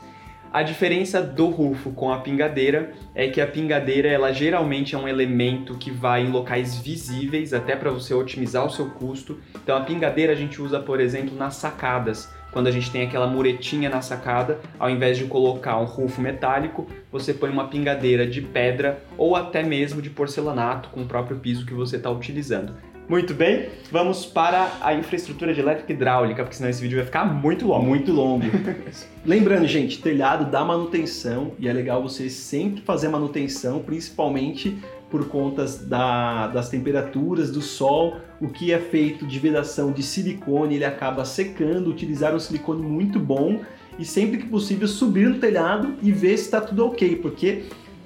A 0.54 0.62
diferença 0.62 1.20
do 1.20 1.48
rufo 1.48 1.90
com 1.94 2.14
a 2.14 2.20
pingadeira 2.20 2.92
é 3.16 3.28
que 3.28 3.42
a 3.42 3.48
pingadeira 3.48 4.08
ela 4.08 4.32
geralmente 4.32 4.94
é 4.94 4.98
um 5.00 5.08
elemento 5.08 5.80
que 5.80 5.90
vai 5.90 6.22
em 6.22 6.30
locais 6.30 6.78
visíveis, 6.78 7.56
até 7.56 7.76
para 7.76 7.90
você 7.90 8.14
otimizar 8.14 8.64
o 8.64 8.70
seu 8.70 8.92
custo. 8.92 9.40
Então 9.56 9.76
a 9.76 9.82
pingadeira 9.82 10.32
a 10.32 10.36
gente 10.36 10.62
usa, 10.62 10.80
por 10.80 11.00
exemplo, 11.00 11.36
nas 11.36 11.56
sacadas. 11.56 12.32
Quando 12.52 12.68
a 12.68 12.72
gente 12.72 12.92
tem 12.92 13.02
aquela 13.02 13.26
muretinha 13.26 13.90
na 13.90 14.04
sacada, 14.04 14.60
ao 14.78 14.92
invés 14.92 15.18
de 15.18 15.26
colocar 15.26 15.80
um 15.80 15.86
rufo 15.86 16.22
metálico, 16.22 16.88
você 17.12 17.34
põe 17.34 17.50
uma 17.50 17.68
pingadeira 17.68 18.28
de 18.28 18.40
pedra 18.40 19.02
ou 19.18 19.36
até 19.36 19.64
mesmo 19.64 20.04
de 20.04 20.12
porcelanato 20.12 20.90
com 20.90 21.02
o 21.02 21.08
próprio 21.08 21.40
piso 21.40 21.66
que 21.66 21.74
você 21.74 21.96
está 21.96 22.12
utilizando. 22.12 22.76
Muito 23.08 23.34
bem, 23.34 23.68
vamos 23.92 24.26
para 24.26 24.78
a 24.82 24.94
infraestrutura 24.94 25.54
de 25.54 25.60
elétrica 25.60 25.92
e 25.92 25.96
hidráulica, 25.96 26.42
porque 26.44 26.56
senão 26.56 26.70
esse 26.70 26.82
vídeo 26.82 26.96
vai 26.96 27.06
ficar 27.06 27.26
muito 27.26 27.68
longo. 27.68 27.86
Muito 27.86 28.12
longo. 28.14 28.46
Lembrando, 29.26 29.68
gente, 29.68 30.02
telhado 30.02 30.50
dá 30.50 30.64
manutenção 30.64 31.52
e 31.60 31.68
é 31.68 31.74
legal 31.74 32.02
você 32.02 32.30
sempre 32.30 32.82
fazer 32.82 33.10
manutenção, 33.10 33.80
principalmente 33.80 34.78
por 35.12 35.28
conta 35.28 35.66
da, 35.84 36.48
das 36.48 36.70
temperaturas, 36.70 37.52
do 37.52 37.62
sol. 37.62 38.18
O 38.40 38.48
que 38.48 38.72
é 38.72 38.80
feito 38.80 39.28
de 39.28 39.38
vedação 39.38 39.92
de 39.92 40.02
silicone, 40.02 40.76
ele 40.76 40.86
acaba 40.86 41.26
secando, 41.26 41.90
utilizar 41.90 42.34
um 42.34 42.40
silicone 42.40 42.82
muito 42.82 43.20
bom 43.20 43.62
e 44.00 44.06
sempre 44.06 44.38
que 44.38 44.48
possível 44.48 44.88
subir 44.88 45.30
no 45.30 45.40
telhado 45.40 45.94
e 46.02 46.12
ver 46.12 46.38
se 46.38 46.46
está 46.46 46.60
tudo 46.60 46.86
ok, 46.88 47.18
porque 47.18 47.64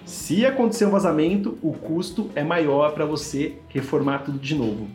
se 0.08 0.46
acontecer 0.46 0.86
um 0.86 0.92
vazamento, 0.92 1.58
o 1.62 1.74
custo 1.74 2.32
é 2.34 2.42
maior 2.42 2.94
para 2.94 3.06
você 3.06 3.58
reformar 3.68 4.20
tudo 4.20 4.40
de 4.40 4.56
novo. 4.56 4.88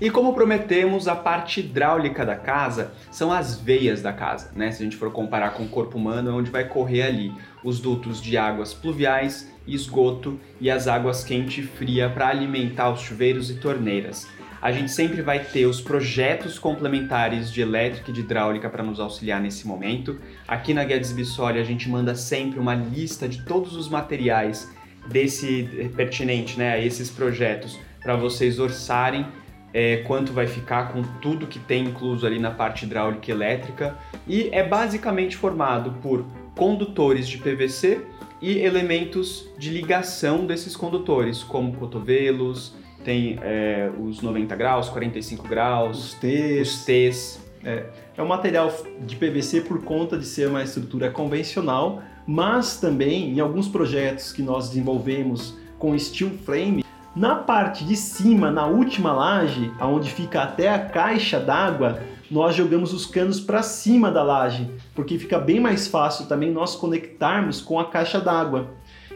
E 0.00 0.10
como 0.10 0.34
prometemos, 0.34 1.06
a 1.06 1.14
parte 1.14 1.60
hidráulica 1.60 2.26
da 2.26 2.34
casa 2.34 2.92
são 3.08 3.30
as 3.30 3.56
veias 3.56 4.02
da 4.02 4.12
casa, 4.12 4.50
né? 4.56 4.72
Se 4.72 4.82
a 4.82 4.84
gente 4.84 4.96
for 4.96 5.12
comparar 5.12 5.50
com 5.50 5.62
o 5.62 5.68
corpo 5.68 5.96
humano, 5.96 6.28
é 6.28 6.32
onde 6.32 6.50
vai 6.50 6.66
correr 6.66 7.02
ali 7.02 7.32
os 7.62 7.78
dutos 7.78 8.20
de 8.20 8.36
águas 8.36 8.74
pluviais, 8.74 9.48
esgoto 9.64 10.40
e 10.60 10.68
as 10.68 10.88
águas 10.88 11.22
quente 11.22 11.60
e 11.60 11.64
fria 11.64 12.10
para 12.10 12.26
alimentar 12.26 12.90
os 12.90 13.00
chuveiros 13.00 13.48
e 13.48 13.54
torneiras. 13.54 14.26
A 14.62 14.70
gente 14.70 14.92
sempre 14.92 15.22
vai 15.22 15.40
ter 15.40 15.66
os 15.66 15.80
projetos 15.80 16.56
complementares 16.56 17.52
de 17.52 17.60
elétrica 17.60 18.12
e 18.12 18.14
de 18.14 18.20
hidráulica 18.20 18.70
para 18.70 18.84
nos 18.84 19.00
auxiliar 19.00 19.40
nesse 19.40 19.66
momento. 19.66 20.20
Aqui 20.46 20.72
na 20.72 20.84
Guedes 20.84 21.10
Bissoli 21.10 21.58
a 21.58 21.64
gente 21.64 21.88
manda 21.88 22.14
sempre 22.14 22.60
uma 22.60 22.72
lista 22.72 23.28
de 23.28 23.42
todos 23.42 23.74
os 23.74 23.88
materiais 23.88 24.72
desse 25.08 25.90
pertinente, 25.96 26.56
né, 26.56 26.74
a 26.74 26.78
esses 26.78 27.10
projetos 27.10 27.76
para 28.00 28.14
vocês 28.14 28.60
orçarem 28.60 29.26
é, 29.74 29.96
quanto 30.06 30.32
vai 30.32 30.46
ficar 30.46 30.92
com 30.92 31.02
tudo 31.20 31.48
que 31.48 31.58
tem 31.58 31.86
incluso 31.86 32.24
ali 32.24 32.38
na 32.38 32.52
parte 32.52 32.84
hidráulica 32.84 33.32
e 33.32 33.34
elétrica 33.34 33.98
e 34.28 34.48
é 34.52 34.62
basicamente 34.62 35.36
formado 35.36 35.90
por 36.00 36.24
condutores 36.54 37.26
de 37.26 37.38
PVC 37.38 38.00
e 38.40 38.58
elementos 38.58 39.48
de 39.58 39.70
ligação 39.70 40.46
desses 40.46 40.76
condutores, 40.76 41.42
como 41.42 41.72
cotovelos, 41.74 42.74
tem 43.04 43.38
é, 43.42 43.90
os 44.00 44.20
90 44.20 44.54
graus, 44.56 44.88
45 44.88 45.46
graus, 45.48 45.98
os 45.98 46.14
T's. 46.14 46.68
Os 46.68 46.84
T's. 46.84 47.40
É, 47.64 47.86
é 48.16 48.22
um 48.22 48.26
material 48.26 48.72
de 49.06 49.14
PVC 49.16 49.60
por 49.62 49.82
conta 49.82 50.18
de 50.18 50.24
ser 50.24 50.48
uma 50.48 50.62
estrutura 50.62 51.10
convencional, 51.10 52.02
mas 52.26 52.80
também 52.80 53.30
em 53.30 53.40
alguns 53.40 53.68
projetos 53.68 54.32
que 54.32 54.42
nós 54.42 54.68
desenvolvemos 54.68 55.56
com 55.78 55.96
steel 55.98 56.30
frame, 56.44 56.84
na 57.14 57.36
parte 57.36 57.84
de 57.84 57.94
cima, 57.94 58.50
na 58.50 58.66
última 58.66 59.12
laje, 59.12 59.70
aonde 59.78 60.10
fica 60.10 60.42
até 60.42 60.70
a 60.70 60.78
caixa 60.78 61.38
d'água, 61.38 62.00
nós 62.30 62.54
jogamos 62.54 62.94
os 62.94 63.04
canos 63.04 63.38
para 63.38 63.62
cima 63.62 64.10
da 64.10 64.22
laje, 64.22 64.70
porque 64.94 65.18
fica 65.18 65.38
bem 65.38 65.60
mais 65.60 65.86
fácil 65.86 66.26
também 66.26 66.50
nós 66.50 66.74
conectarmos 66.74 67.60
com 67.60 67.78
a 67.78 67.84
caixa 67.84 68.18
d'água 68.18 68.70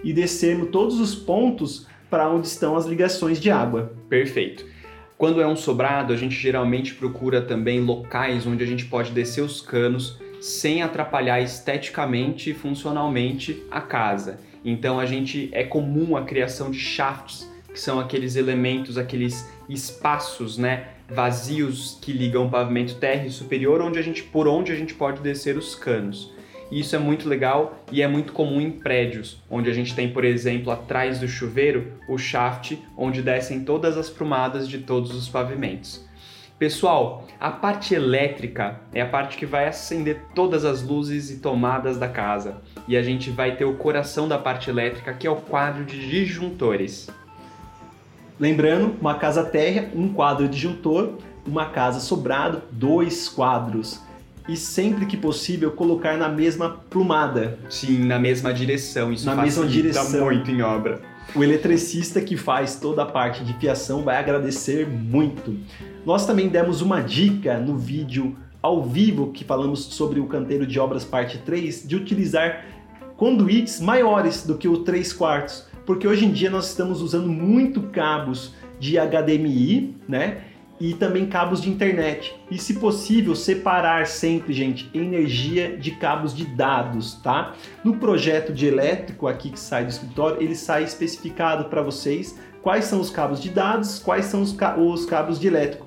e 0.05 0.13
descermos 0.13 0.69
todos 0.71 1.01
os 1.01 1.15
pontos 1.15 1.87
para 2.17 2.31
onde 2.31 2.47
estão 2.47 2.75
as 2.77 2.87
ligações 2.87 3.39
de 3.39 3.51
água. 3.51 3.93
Perfeito. 4.09 4.65
Quando 5.19 5.39
é 5.39 5.47
um 5.47 5.55
sobrado, 5.55 6.15
a 6.15 6.17
gente 6.17 6.35
geralmente 6.35 6.95
procura 6.95 7.43
também 7.43 7.79
locais 7.79 8.47
onde 8.47 8.65
a 8.65 8.67
gente 8.67 8.87
pode 8.87 9.11
descer 9.11 9.43
os 9.43 9.61
canos 9.61 10.19
sem 10.41 10.81
atrapalhar 10.83 11.43
esteticamente 11.43 12.49
e 12.49 12.55
funcionalmente 12.55 13.63
a 13.71 13.83
casa. 13.83 14.41
Então 14.65 14.99
a 14.99 15.05
gente 15.05 15.51
é 15.53 15.63
comum 15.63 16.17
a 16.17 16.23
criação 16.23 16.71
de 16.71 16.79
shafts 16.79 17.47
que 17.71 17.79
são 17.79 18.01
aqueles 18.01 18.35
elementos, 18.35 18.97
aqueles 18.97 19.47
espaços, 19.69 20.57
né, 20.57 20.89
vazios 21.11 21.99
que 22.01 22.13
ligam 22.13 22.47
o 22.47 22.51
pavimento 22.51 22.95
térreo 22.95 23.31
superior, 23.31 23.83
onde 23.83 23.99
a 23.99 24.03
gente, 24.03 24.23
por 24.23 24.49
onde 24.49 24.73
a 24.73 24.75
gente 24.75 24.95
pode 24.95 25.21
descer 25.21 25.59
os 25.59 25.75
canos. 25.75 26.33
E 26.71 26.81
isso 26.81 26.97
é 26.97 26.99
muito 26.99 27.29
legal 27.29 27.79
e 27.93 28.03
é 28.03 28.09
muito 28.09 28.33
comum 28.33 28.61
em 28.61 28.71
prédios, 28.71 29.43
onde 29.51 29.71
a 29.71 29.73
gente 29.73 29.95
tem, 29.95 30.13
por 30.13 30.25
exemplo, 30.25 30.73
atrás 30.73 31.21
do 31.21 31.29
chuveiro, 31.29 31.93
o 32.09 32.19
shaft, 32.19 32.77
onde 32.97 33.23
descem 33.23 33.65
todas 33.65 33.97
as 33.97 34.11
prumadas 34.11 34.69
de 34.69 34.79
todos 34.79 35.15
os 35.15 35.29
pavimentos. 35.29 36.05
Pessoal, 36.59 37.27
a 37.39 37.51
parte 37.51 37.95
elétrica 37.95 38.81
é 38.95 39.03
a 39.03 39.07
parte 39.07 39.37
que 39.37 39.45
vai 39.45 39.69
acender 39.69 40.23
todas 40.35 40.65
as 40.65 40.83
luzes 40.83 41.31
e 41.31 41.39
tomadas 41.39 41.99
da 41.99 42.09
casa. 42.09 42.63
E 42.89 42.97
a 42.97 43.03
gente 43.03 43.29
vai 43.29 43.57
ter 43.57 43.67
o 43.67 43.75
coração 43.75 44.27
da 44.27 44.39
parte 44.39 44.71
elétrica, 44.71 45.13
que 45.13 45.27
é 45.27 45.31
o 45.31 45.37
quadro 45.37 45.85
de 45.85 46.09
disjuntores. 46.09 47.11
Lembrando, 48.41 48.97
uma 49.01 49.17
casa 49.17 49.45
térrea, 49.45 49.91
um 49.95 50.09
quadro 50.13 50.49
disjuntor, 50.49 51.19
uma 51.47 51.67
casa 51.67 52.01
sobrado, 52.01 52.63
dois 52.73 53.29
quadros. 53.29 54.01
E 54.49 54.57
sempre 54.57 55.07
que 55.07 55.17
possível 55.17 55.73
colocar 55.73 56.17
na 56.17 56.29
mesma 56.29 56.71
plumada. 56.71 57.59
Sim, 57.69 58.05
na 58.05 58.19
mesma 58.19 58.55
direção. 58.55 59.13
Isso 59.13 59.27
na 59.27 59.37
mesma 59.37 59.67
direção. 59.67 60.25
muito 60.25 60.51
em 60.51 60.63
obra. 60.63 61.01
O 61.35 61.43
eletricista 61.43 62.21
que 62.21 62.37
faz 62.37 62.77
toda 62.77 63.03
a 63.03 63.07
parte 63.07 63.43
de 63.43 63.53
fiação 63.55 64.03
vai 64.03 64.17
agradecer 64.17 64.87
muito. 64.89 65.57
Nós 66.05 66.25
também 66.25 66.49
demos 66.49 66.81
uma 66.81 67.01
dica 67.01 67.59
no 67.59 67.77
vídeo 67.77 68.37
ao 68.63 68.85
vivo 68.85 69.33
que 69.33 69.45
falamos 69.45 69.81
sobre 69.81 70.21
o 70.21 70.27
canteiro 70.27 70.67
de 70.67 70.79
obras 70.79 71.05
parte 71.05 71.39
3 71.39 71.87
de 71.87 71.97
utilizar 71.97 72.65
conduítes 73.17 73.81
maiores 73.81 74.47
do 74.47 74.57
que 74.57 74.69
o 74.69 74.79
3 74.79 75.13
quartos 75.13 75.67
porque 75.87 76.07
hoje 76.07 76.27
em 76.27 76.33
dia 76.33 76.51
nós 76.51 76.69
estamos 76.69 77.01
usando 77.01 77.29
muito 77.29 77.81
cabos 77.81 78.53
de 78.79 78.99
HDMI, 78.99 79.95
né? 80.07 80.43
E 80.79 80.93
também 80.95 81.27
cabos 81.27 81.61
de 81.63 81.71
internet. 81.71 82.35
E 82.51 82.59
se 82.59 82.75
possível, 82.75 83.35
separar 83.35 84.07
sempre, 84.07 84.53
gente, 84.53 84.91
energia 84.93 85.77
de 85.77 85.93
cabos 85.93 86.35
de 86.35 86.45
dados, 86.45 87.15
tá? 87.23 87.55
No 87.83 87.97
projeto 87.97 88.53
de 88.53 88.67
elétrico 88.67 89.27
aqui 89.27 89.51
que 89.51 89.59
sai 89.59 89.85
do 89.85 89.91
escritório, 89.91 90.43
ele 90.43 90.55
sai 90.55 90.85
especificado 90.85 91.67
para 91.71 91.81
vocês 91.81 92.39
quais 92.61 92.85
são 92.85 93.01
os 93.01 93.11
cabos 93.11 93.41
de 93.41 93.49
dados, 93.49 93.99
quais 93.99 94.27
são 94.27 94.43
os, 94.43 94.53
ca 94.53 94.77
os 94.77 95.07
cabos 95.07 95.39
de 95.39 95.47
elétrico. 95.47 95.87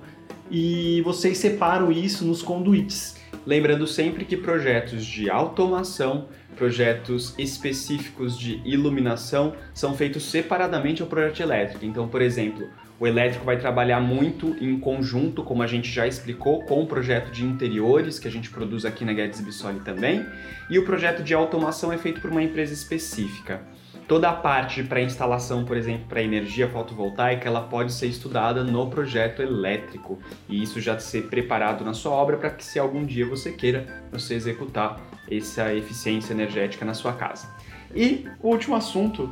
E 0.50 1.02
vocês 1.02 1.38
separam 1.38 1.92
isso 1.92 2.26
nos 2.26 2.42
conduítes. 2.42 3.18
Lembrando 3.46 3.86
sempre 3.86 4.26
que 4.26 4.36
projetos 4.36 5.06
de 5.06 5.30
automação 5.30 6.28
projetos 6.60 7.34
específicos 7.38 8.38
de 8.38 8.62
iluminação 8.66 9.54
são 9.74 9.96
feitos 9.96 10.30
separadamente 10.30 11.02
ao 11.02 11.08
projeto 11.08 11.40
elétrico. 11.40 11.86
Então, 11.86 12.06
por 12.10 12.22
exemplo, 12.22 12.68
o 13.00 13.08
elétrico 13.08 13.46
vai 13.46 13.58
trabalhar 13.58 14.02
muito 14.02 14.56
em 14.60 14.78
conjunto, 14.80 15.44
como 15.44 15.64
a 15.64 15.68
gente 15.68 15.90
já 15.90 16.06
explicou, 16.06 16.64
com 16.64 16.84
o 16.84 16.88
projeto 16.88 17.32
de 17.32 17.46
interiores 17.46 18.20
que 18.20 18.28
a 18.28 18.32
gente 18.32 18.50
produz 18.50 18.84
aqui 18.84 19.06
na 19.06 19.14
Guedes 19.14 19.40
Bissoli 19.40 19.80
também, 19.80 20.26
e 20.70 20.78
o 20.78 20.86
projeto 20.86 21.24
de 21.24 21.34
automação 21.34 21.94
é 21.94 21.98
feito 21.98 22.20
por 22.20 22.30
uma 22.30 22.44
empresa 22.44 22.74
específica. 22.74 23.62
Toda 24.06 24.28
a 24.28 24.34
parte 24.34 24.84
para 24.84 25.02
instalação, 25.02 25.64
por 25.64 25.78
exemplo, 25.78 26.08
para 26.10 26.22
energia 26.22 26.68
fotovoltaica, 26.68 27.48
ela 27.48 27.62
pode 27.62 27.94
ser 27.94 28.08
estudada 28.08 28.64
no 28.64 28.90
projeto 28.90 29.42
elétrico 29.42 30.18
e 30.50 30.64
isso 30.64 30.82
já 30.82 30.98
ser 30.98 31.28
preparado 31.28 31.86
na 31.86 31.94
sua 31.94 32.14
obra 32.14 32.36
para 32.36 32.50
que 32.50 32.66
se 32.66 32.80
algum 32.80 33.06
dia 33.06 33.24
você 33.28 33.52
queira 33.52 34.04
você 34.12 34.34
executar 34.34 35.00
essa 35.30 35.72
eficiência 35.76 36.34
energética 36.34 36.84
na 36.84 36.96
sua 36.96 37.14
casa. 37.14 37.56
E 37.94 38.28
o 38.42 38.50
último 38.50 38.76
assunto 38.76 39.32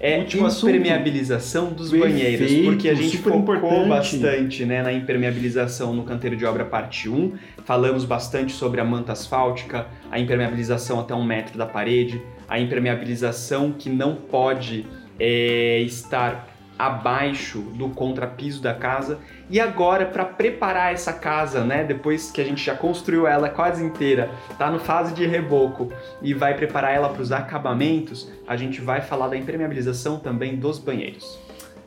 é 0.00 0.18
último 0.18 0.48
impermeabilização 0.48 1.64
assunto. 1.64 1.78
dos 1.78 1.90
Perfeito, 1.90 2.14
banheiros, 2.14 2.64
porque 2.64 2.88
a 2.88 2.94
gente 2.94 3.18
focou 3.18 3.40
importante. 3.40 3.88
bastante 3.88 4.64
né, 4.64 4.82
na 4.82 4.92
impermeabilização 4.92 5.94
no 5.94 6.04
canteiro 6.04 6.34
de 6.36 6.46
obra 6.46 6.64
parte 6.64 7.06
1, 7.06 7.34
falamos 7.66 8.06
bastante 8.06 8.52
sobre 8.52 8.80
a 8.80 8.84
manta 8.84 9.12
asfáltica, 9.12 9.86
a 10.10 10.18
impermeabilização 10.18 10.98
até 10.98 11.14
um 11.14 11.22
metro 11.22 11.58
da 11.58 11.66
parede, 11.66 12.20
a 12.48 12.58
impermeabilização 12.58 13.72
que 13.72 13.90
não 13.90 14.16
pode 14.16 14.86
é, 15.18 15.80
estar 15.80 16.49
abaixo 16.86 17.60
do 17.60 17.88
contrapiso 17.90 18.62
da 18.62 18.74
casa. 18.74 19.18
E 19.48 19.60
agora, 19.60 20.06
para 20.06 20.24
preparar 20.24 20.92
essa 20.92 21.12
casa, 21.12 21.64
né, 21.64 21.84
depois 21.84 22.30
que 22.30 22.40
a 22.40 22.44
gente 22.44 22.64
já 22.64 22.74
construiu 22.74 23.26
ela 23.26 23.48
quase 23.48 23.84
inteira, 23.84 24.30
tá 24.58 24.70
no 24.70 24.78
fase 24.78 25.14
de 25.14 25.26
reboco 25.26 25.92
e 26.22 26.32
vai 26.32 26.54
preparar 26.54 26.94
ela 26.94 27.08
para 27.08 27.22
os 27.22 27.32
acabamentos, 27.32 28.30
a 28.46 28.56
gente 28.56 28.80
vai 28.80 29.00
falar 29.00 29.28
da 29.28 29.36
impermeabilização 29.36 30.18
também 30.18 30.56
dos 30.56 30.78
banheiros 30.78 31.38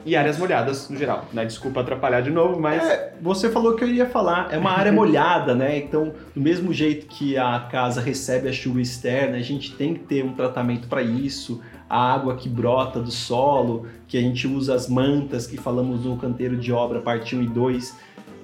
e 0.06 0.16
áreas 0.16 0.38
molhadas 0.38 0.90
no 0.90 0.98
geral, 0.98 1.26
né? 1.32 1.46
Desculpa 1.46 1.82
atrapalhar 1.82 2.22
de 2.22 2.30
novo, 2.30 2.60
mas. 2.60 2.84
É, 2.84 3.14
você 3.22 3.50
falou 3.50 3.76
que 3.76 3.84
eu 3.84 3.88
ia 3.88 4.06
falar, 4.06 4.50
é 4.52 4.58
uma 4.58 4.72
área 4.72 4.92
molhada, 4.92 5.56
né? 5.56 5.78
Então, 5.78 6.14
do 6.36 6.42
mesmo 6.42 6.74
jeito 6.74 7.08
que 7.08 7.38
a 7.38 7.68
casa 7.72 8.02
recebe 8.02 8.50
a 8.50 8.54
chuva 8.54 8.82
externa, 8.82 9.38
a 9.38 9.42
gente 9.42 9.74
tem 9.76 9.94
que 9.94 10.02
ter 10.02 10.24
um 10.24 10.34
tratamento 10.34 10.88
para 10.88 11.02
isso. 11.02 11.62
A 11.94 12.12
água 12.12 12.36
que 12.36 12.50
brota 12.50 13.00
do 13.00 13.12
solo, 13.12 13.86
que 14.08 14.18
a 14.18 14.20
gente 14.20 14.48
usa 14.48 14.74
as 14.74 14.90
mantas 14.90 15.46
que 15.46 15.58
falamos 15.58 16.06
no 16.06 16.18
canteiro 16.18 16.58
de 16.58 16.74
obra, 16.74 17.00
parte 17.00 17.36
1 17.36 17.44
e 17.44 17.48
2, 17.48 17.96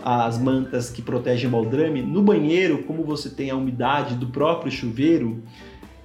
as 0.04 0.38
mantas 0.38 0.92
que 0.92 1.02
protegem 1.02 1.48
o 1.48 1.52
baldrame. 1.52 2.04
No 2.04 2.22
banheiro, 2.22 2.84
como 2.84 3.04
você 3.04 3.28
tem 3.28 3.50
a 3.50 3.56
umidade 3.56 4.14
do 4.14 4.28
próprio 4.28 4.72
chuveiro, 4.72 5.42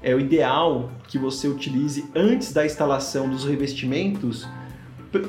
é 0.03 0.15
o 0.15 0.21
ideal 0.21 0.91
que 1.07 1.19
você 1.19 1.47
utilize 1.47 2.07
antes 2.17 2.51
da 2.51 2.65
instalação 2.65 3.29
dos 3.29 3.45
revestimentos 3.45 4.49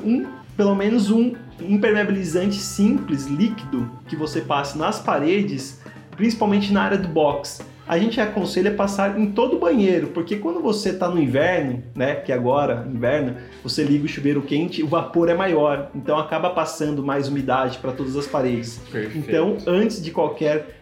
um, 0.02 0.24
pelo 0.56 0.74
menos 0.74 1.10
um 1.10 1.34
impermeabilizante 1.60 2.56
simples, 2.56 3.26
líquido, 3.26 3.90
que 4.08 4.16
você 4.16 4.40
passe 4.40 4.78
nas 4.78 4.98
paredes, 4.98 5.82
principalmente 6.12 6.72
na 6.72 6.82
área 6.82 6.96
do 6.96 7.08
box, 7.08 7.60
a 7.88 7.98
gente 7.98 8.20
aconselha 8.20 8.72
passar 8.72 9.18
em 9.18 9.26
todo 9.26 9.56
o 9.56 9.58
banheiro, 9.58 10.08
porque 10.08 10.36
quando 10.36 10.60
você 10.60 10.90
está 10.90 11.08
no 11.08 11.20
inverno, 11.20 11.82
né, 11.94 12.16
que 12.16 12.32
agora, 12.32 12.86
inverno, 12.92 13.36
você 13.62 13.84
liga 13.84 14.04
o 14.04 14.08
chuveiro 14.08 14.42
quente, 14.42 14.82
o 14.82 14.88
vapor 14.88 15.28
é 15.28 15.34
maior, 15.34 15.90
então 15.94 16.18
acaba 16.18 16.50
passando 16.50 17.02
mais 17.02 17.28
umidade 17.28 17.78
para 17.78 17.92
todas 17.92 18.16
as 18.16 18.26
paredes. 18.26 18.80
Perfeito. 18.90 19.18
Então, 19.18 19.56
antes 19.66 20.02
de 20.02 20.10
qualquer 20.10 20.76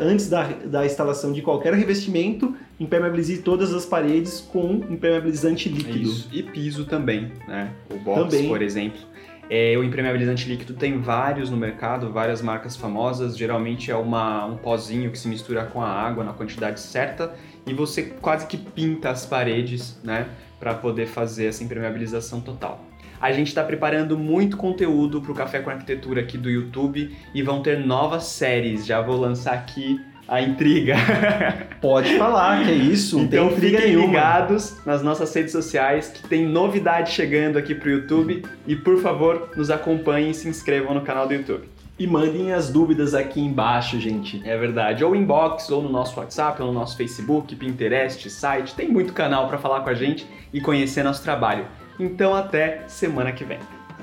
antes 0.00 0.28
da, 0.28 0.44
da 0.64 0.84
instalação 0.84 1.32
de 1.32 1.40
qualquer 1.40 1.72
revestimento, 1.74 2.54
impermeabilize 2.80 3.38
todas 3.38 3.72
as 3.72 3.86
paredes 3.86 4.40
com 4.40 4.80
impermeabilizante 4.90 5.68
líquido. 5.68 6.08
Isso. 6.08 6.28
E 6.32 6.42
piso 6.42 6.84
também, 6.84 7.30
né? 7.46 7.70
O 7.88 7.96
box, 7.96 8.22
também. 8.22 8.48
por 8.48 8.60
exemplo. 8.60 9.11
É, 9.50 9.76
o 9.76 9.84
impermeabilizante 9.84 10.48
líquido 10.48 10.74
tem 10.74 10.98
vários 10.98 11.50
no 11.50 11.56
mercado, 11.56 12.10
várias 12.10 12.40
marcas 12.40 12.76
famosas. 12.76 13.36
Geralmente 13.36 13.90
é 13.90 13.96
uma, 13.96 14.46
um 14.46 14.56
pozinho 14.56 15.10
que 15.10 15.18
se 15.18 15.28
mistura 15.28 15.64
com 15.64 15.82
a 15.82 15.88
água 15.88 16.24
na 16.24 16.32
quantidade 16.32 16.80
certa 16.80 17.34
e 17.66 17.74
você 17.74 18.02
quase 18.02 18.46
que 18.46 18.56
pinta 18.56 19.10
as 19.10 19.26
paredes, 19.26 20.00
né, 20.02 20.28
para 20.58 20.74
poder 20.74 21.06
fazer 21.06 21.46
essa 21.46 21.62
impermeabilização 21.62 22.40
total. 22.40 22.84
A 23.20 23.30
gente 23.30 23.48
está 23.48 23.62
preparando 23.62 24.18
muito 24.18 24.56
conteúdo 24.56 25.20
para 25.20 25.30
o 25.30 25.34
Café 25.34 25.60
com 25.60 25.70
Arquitetura 25.70 26.22
aqui 26.22 26.36
do 26.36 26.50
YouTube 26.50 27.16
e 27.32 27.42
vão 27.42 27.62
ter 27.62 27.78
novas 27.78 28.24
séries. 28.24 28.84
Já 28.84 29.00
vou 29.00 29.16
lançar 29.16 29.54
aqui 29.54 30.00
a 30.26 30.40
intriga. 30.40 30.96
Pode 31.80 32.16
falar, 32.16 32.64
que 32.64 32.70
é 32.70 32.74
isso. 32.74 33.18
Então 33.20 33.50
fiquem 33.50 33.72
nenhuma. 33.72 34.06
ligados 34.06 34.84
nas 34.86 35.02
nossas 35.02 35.34
redes 35.34 35.52
sociais 35.52 36.08
que 36.08 36.28
tem 36.28 36.46
novidade 36.46 37.10
chegando 37.12 37.58
aqui 37.58 37.74
pro 37.74 37.90
YouTube 37.90 38.44
e 38.66 38.76
por 38.76 38.98
favor 38.98 39.50
nos 39.56 39.70
acompanhem 39.70 40.30
e 40.30 40.34
se 40.34 40.48
inscrevam 40.48 40.94
no 40.94 41.02
canal 41.02 41.26
do 41.26 41.34
YouTube. 41.34 41.68
E 41.98 42.06
mandem 42.06 42.52
as 42.52 42.70
dúvidas 42.70 43.14
aqui 43.14 43.40
embaixo, 43.40 44.00
gente. 44.00 44.42
É 44.44 44.56
verdade. 44.56 45.04
Ou 45.04 45.14
inbox, 45.14 45.70
ou 45.70 45.82
no 45.82 45.88
nosso 45.88 46.18
WhatsApp, 46.18 46.60
ou 46.62 46.68
no 46.68 46.74
nosso 46.74 46.96
Facebook, 46.96 47.54
Pinterest, 47.54 48.28
site. 48.30 48.74
Tem 48.74 48.88
muito 48.88 49.12
canal 49.12 49.46
para 49.46 49.58
falar 49.58 49.80
com 49.80 49.90
a 49.90 49.94
gente 49.94 50.26
e 50.52 50.60
conhecer 50.60 51.02
nosso 51.02 51.22
trabalho. 51.22 51.66
Então 52.00 52.34
até 52.34 52.82
semana 52.88 53.30
que 53.32 53.44
vem. 53.44 53.58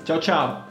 Tchau, 0.06 0.20
tchau. 0.20 0.69